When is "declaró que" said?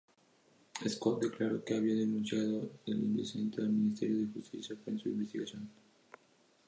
1.21-1.75